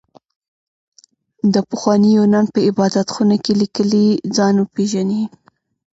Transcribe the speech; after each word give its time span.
د 1.53 1.55
پخواني 1.69 2.09
يونان 2.17 2.45
په 2.53 2.59
عبادت 2.67 3.07
خونه 3.13 3.37
کې 3.43 3.53
ليکلي 3.61 4.05
ځان 4.35 4.55
وپېژنئ. 4.59 5.23